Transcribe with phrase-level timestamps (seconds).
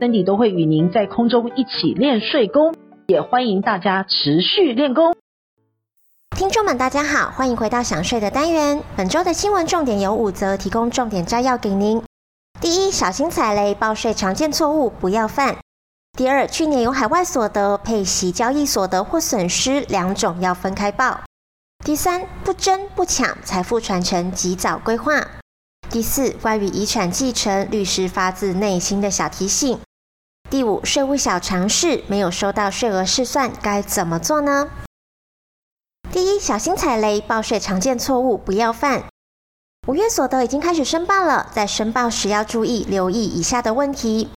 [0.00, 2.74] ，Cindy 都会与您在空中一起练睡功，
[3.06, 5.14] 也欢迎大家持续练功。
[6.34, 8.82] 听众们，大家好，欢迎回到想睡的单元。
[8.96, 12.02] 本周的新闻重点有五则，提供重点摘要给您。
[12.62, 15.58] 第一，小心踩雷，报税常见错误不要犯。
[16.16, 21.20] 第二，去年有海外所得、配息交易所得或损失两种要分开报。
[21.84, 25.26] 第三，不争不抢，财富传承及早规划。
[25.90, 29.78] 第四，关于遗产继承，律师发自内心的小提醒。
[30.50, 34.68] 第五，税务小常识，没有收到税额试算该怎么做呢？
[36.10, 39.04] 第一，小心踩雷，报税常见错误不要犯。
[39.86, 44.30] 五月所得已经开始申报了，在申报时要注意留意以下的问题。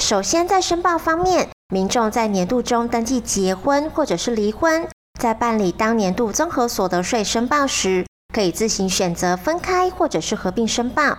[0.00, 4.88] 首先，在申报方面，民众在年度中登记结婚或者是离婚，
[5.20, 11.18] 在办理当年度综合所得税申报时，可以自行选择分开或者是合并申报。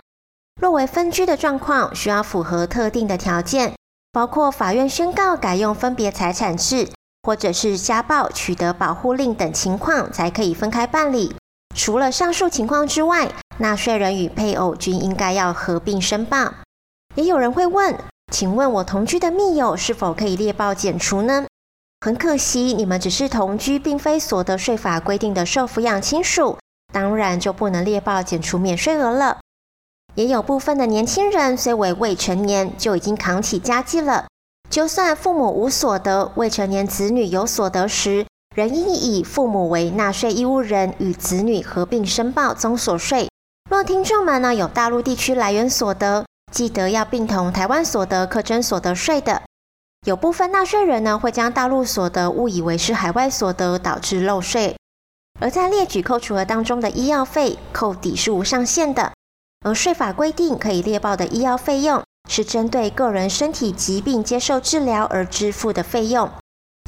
[0.60, 3.74] 若为分居的状况，需要符合特定的条件，
[4.12, 6.90] 包括法院宣告改用分别财产制。
[7.24, 11.36] 或者是家暴、取得保护令等情况，才可以分开办理。
[11.76, 16.52] 除了上述情况之外，纳税人与配偶均应该要合并申报。
[17.14, 17.96] 也有人会问，
[18.32, 21.46] 请问我同居的密友是否可以列报减除呢？
[22.04, 26.58] 很可惜，你们只是同居，并非所得税法规定的受抚养亲属，
[26.92, 29.38] 当然就不能列报减除免税额了。
[30.16, 34.26] 也有部分的年轻人虽为未成年，就已经扛起家计了。
[34.70, 38.26] 就算父母无所得，未成年子女有所得时，
[38.56, 43.30] 仍应以父母为纳税义务人，与子女合并申报综所税。
[43.70, 49.42] 若听众们呢有大陆地区来源所得，记得要并同台湾所得课征所得税的。
[50.06, 54.76] 有部分纳税人呢会将大陆所得误以为是海外所得，导致漏税。
[55.40, 59.12] 而在列举扣除额当中的医药费扣抵是无上限的，
[59.66, 62.04] 而税法规定可以列报的医药费用。
[62.30, 66.30] 是针对个人身体疾病接受治疗而支付的费用，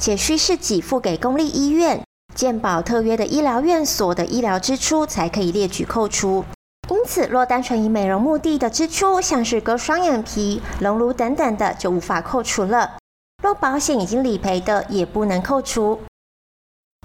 [0.02, 2.02] 且需是给付给公立医院、
[2.34, 6.44] 健保特约的医疗院所的医疗支出才可以列举扣除。
[6.88, 12.96] 因此，若单纯以美容目的的支出，像是割双眼皮、隆乳等等的，就无法扣除了。
[13.42, 16.00] 若保险已经理赔的，也不能扣除。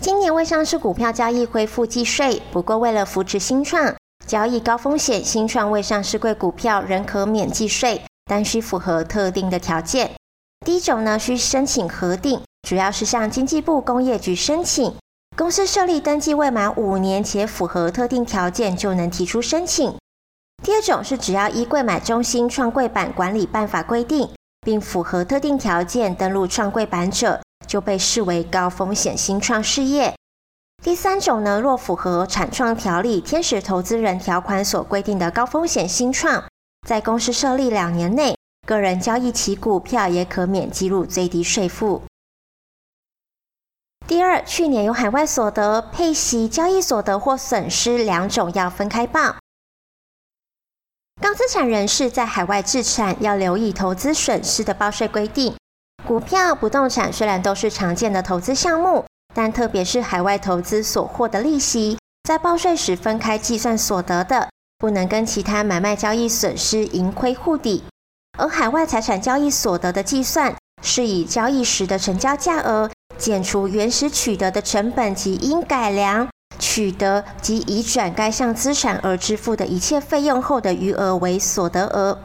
[0.01, 3.95] 今年未上市股票交易恢复计税，不过为了扶持新创，
[4.29, 7.99] 交易高风险新创未上市柜股票仍可免计税。
[8.29, 10.11] 但需符合特定的条件。
[10.63, 14.93] 第一种呢，需申请核定，主要是向经济部工业局申请。
[15.35, 19.95] 公司设立登记未满五年且符合特定条件，就能提出申请。
[20.61, 24.29] 第二种是只要依柜买中心创柜板管理办法规定，
[24.61, 30.13] 并符合特定条件登录创柜板者，就被视为高风险新创事业。
[30.81, 36.43] 第三种呢，若符合产创条例天使投资人条款所规定的高风险新创。
[36.87, 42.01] 在公司设立两年内，个人交易其股票也可免计入最低税负。
[44.07, 49.35] 第二，去年有海外所得、配息、交易所得或损失两种要分开报。
[51.21, 55.53] 高资产人士在海外置产要留意投资损失的报税规定。
[56.07, 64.49] 股票、不动产虽然都是常见的投资项目，但特别是海外投资所获的利息，在报税时分开计算所得的。
[64.77, 67.83] 不能跟其他买卖交易损失盈亏互抵，
[68.37, 82.17] 而海外财产交易所得的计算，是以交易时的成交价额减除原始取得的成本及因改良、取得及移转该项资产而支付的一切费用后的余额为所得额。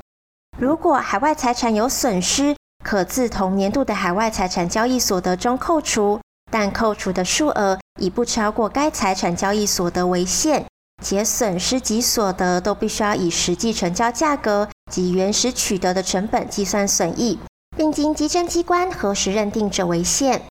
[0.56, 6.20] 如果海外财产有损失，可自同年度的海外财产交易所得中扣除，
[6.54, 10.64] 但扣除的数额以不超过该财产交易所得为限。
[11.02, 17.36] 且损失及所得都必须要以实际成交价格及原始取得的成本计算损益，
[17.76, 20.42] 并经稽征机关核实认定者为限。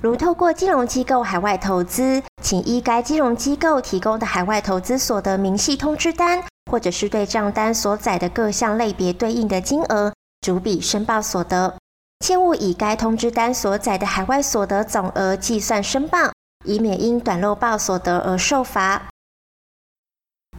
[0.00, 6.42] 如透过金融机构海外投资，请依该金融机构提供的海外投资所得明细通知单，
[6.72, 11.76] 或者是对账单所载的各项类别对应的金额，逐笔申报所得。
[12.20, 16.32] 切勿以该通知单所载的海外所得总额计算申报，
[16.64, 19.08] 以免因短漏报所得而受罚。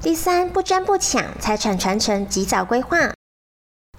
[0.02, 3.14] 第三，不争不抢，财产传承及早规划。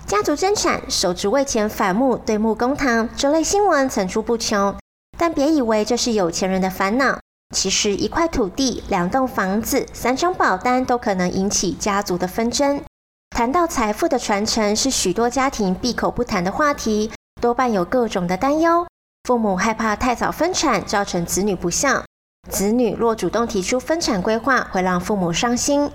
[0.04, 4.76] 家族争产、手足为钱反目、对簿公堂这类新闻层出不穷，
[5.16, 7.20] 但别以为这是有钱人的烦恼。
[7.54, 12.82] 其实，一块土地、两栋房子、三张保单都可能引起家族的纷争。
[13.30, 17.12] 谈到财富的传承，是许多家庭闭口不谈的话题，
[17.42, 18.86] 多半有各种的担忧。
[19.24, 22.04] 父母害怕太早分产造成子女不孝，
[22.48, 25.90] 子女若主动提出分产规划，会让父母伤心。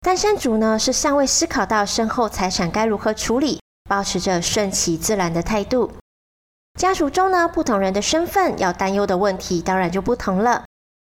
[0.00, 5.92] 单身族呢，是尚未思考到身后财产该如何处理，保持着顺其自然的态度。
[6.76, 10.64] 家族中呢，不同人的身份要担忧的问题当然就不同了。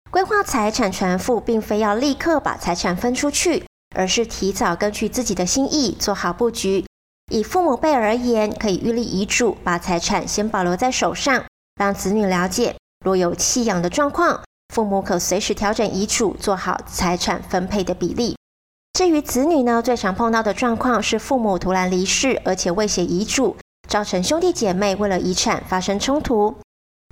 [0.10, 6.84] 规划财产传付，并非要立刻把财产分出去，而是提早根据自己的心意做好布局。
[7.31, 11.44] 以父母辈而言，可以预立遗嘱，把财产先保留在手上，
[11.75, 14.44] 让子女了解，若有弃养的状况，
[14.74, 18.36] 父母可随时调整遗嘱，做好财产分配的比例。
[18.94, 23.57] 至于子女呢，最常碰到的状况是父母突然离世，而且未写遗嘱，
[23.89, 26.56] 造成兄弟姐妹为了遗产发生冲突。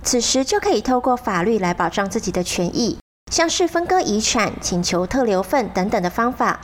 [0.04, 2.98] 此时就可以透过法律来保障自己的权益，
[3.32, 6.62] 像是分割遗产、请求特留份等等的方法。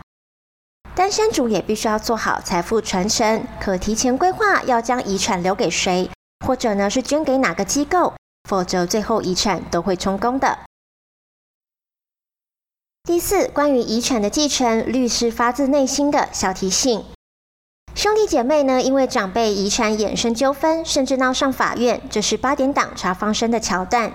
[1.01, 6.11] 单身主也必须要做好财富传承，可提前规划要将遗产留给谁，
[6.45, 8.13] 或者呢是捐给哪个机构，
[8.47, 10.59] 否则最后遗产都会充公的。
[13.05, 17.03] 第四，关于遗产的继承，律师发自内心的小提醒。
[17.95, 24.13] 兄弟姐妹呢，因为长辈遗产衍生纠纷，甚至闹上法院，这是八点档查方生的桥段。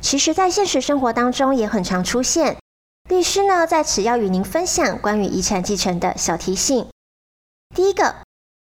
[0.00, 2.56] 其实，在现实生活当中也很常出现。
[3.08, 6.86] 律师呢，在此要与您分享关于遗产继承的小提醒。
[7.74, 8.16] 第一个，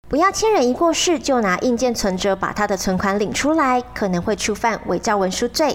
[0.09, 5.75] 不要亲人一过世就拿印鉴存折把他的存款领出来，可能会触犯伪造文书罪。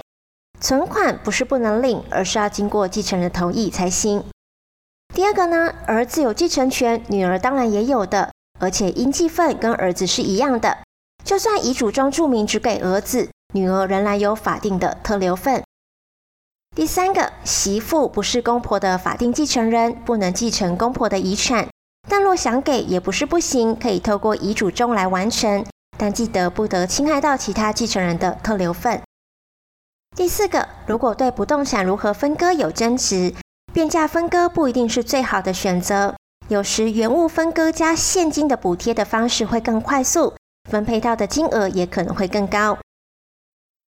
[0.58, 4.24] 存款不是不能领，而是要经过继承人同意才行。
[5.14, 8.30] 第二个呢，儿子有继承权，女儿当然也有的。
[8.58, 10.78] 而且应继份跟儿子是一样的，
[11.24, 15.62] 就算遗嘱中注明只给儿子，女儿仍然有法定的特留份。
[16.74, 21.68] 第三个，媳妇不是公婆的法定继承人，不能继承公婆的遗产，
[22.08, 25.66] 但若想给也不是不行，可以透过遗嘱中来完成，
[25.98, 29.02] 但记得不得侵害到其他继承人的特留份。
[30.16, 33.34] 第四个，如果对不动产如何分割有争执，
[33.74, 36.14] 变价分割不一定是最好的选择。
[36.48, 40.34] 有时原物分割加现金的补贴的方式会更快速，
[40.70, 42.78] 分配到的金额也可能会更高。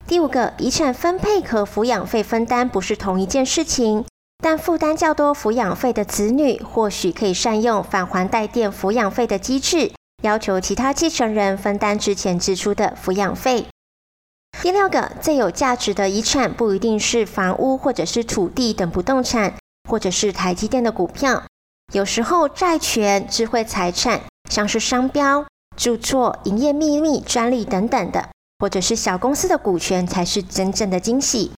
[0.07, 4.05] 第五个，遗产分配和抚养费分担不是同一件事情，
[4.43, 9.93] 但负担较多抚养费的子女或许可以善用返还代垫抚养费的机制，
[10.23, 13.67] 要求其他继承人分担之前支出的抚养费。
[14.61, 19.55] 第六个，最有价值的遗产不一定是房屋或者是土地等不动产，
[19.89, 21.43] 或者是台积电的股票。
[21.95, 24.21] 有时候，债权、智慧财产，
[24.51, 25.47] 像是商标、
[25.77, 28.29] 著作、营业秘密、专利等等的，
[28.59, 31.53] 或者是小公司的股权，才是真正的惊喜。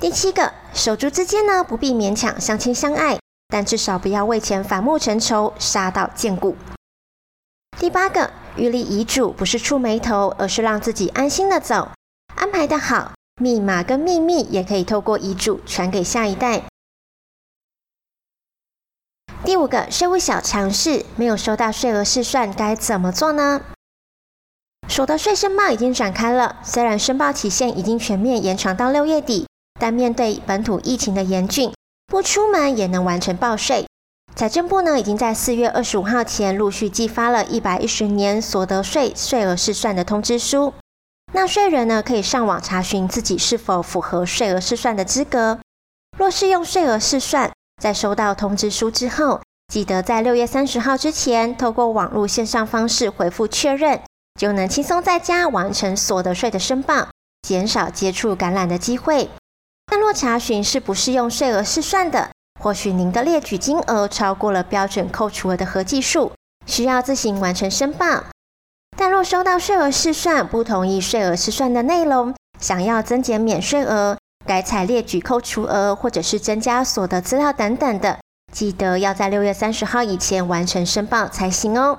[0.00, 3.18] 第七个，手足之间呢，不必勉强相亲相爱，
[3.48, 6.56] 但至少不要为钱反目成仇，杀到见骨。
[7.78, 11.90] 第八个，预立遗嘱不是触霉头，而是让自己安心的走，
[12.34, 16.64] 安排得好，密码跟秘密也可以透过遗嘱传给下一代。
[19.44, 23.60] 第五个税务小常识，没有收到税额试算该怎么做呢？
[24.98, 29.46] 所得税申报已经展开了，虽然申报期限已经全面延长到六月底，
[29.78, 31.72] 但面对本土疫情的严峻，
[32.08, 33.86] 不出门也能完成报税。
[34.34, 40.74] 财政部呢，已经在四月二十五号前陆续寄发了一百一十年所得税税额试算的通知书，
[41.32, 45.60] 纳税人呢可以上网查询自己是否符合税额试算的资格。
[46.18, 49.40] 若是用税额试算，在收到通知书之后，
[49.72, 54.00] 记得在六月三十号之前，透过网络线上方式回复确认，
[54.38, 57.08] 就能轻松在家完成所得税的申报，
[57.42, 59.28] 减少接触感染的机会。
[59.90, 62.30] 但若查询是不适用税额试算的，
[62.60, 66.30] 或许您的列举金额超过了标准扣除额的合计数，
[66.66, 68.24] 需要自行完成申报。
[68.96, 74.16] 但若收到税额试算，不同意税额试算的内容，想要增减免税额，
[74.46, 78.20] 改采列举扣除额，或者是增加所得资料等等的，
[78.52, 81.98] 记得要在六月三十号以前完成申报才行哦。